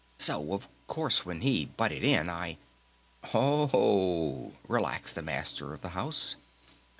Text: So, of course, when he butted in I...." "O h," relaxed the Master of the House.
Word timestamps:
So, 0.17 0.53
of 0.55 0.67
course, 0.87 1.27
when 1.27 1.41
he 1.41 1.65
butted 1.65 2.03
in 2.03 2.27
I...." 2.27 2.57
"O 3.35 4.47
h," 4.47 4.55
relaxed 4.67 5.13
the 5.13 5.21
Master 5.21 5.75
of 5.75 5.81
the 5.83 5.89
House. 5.89 6.35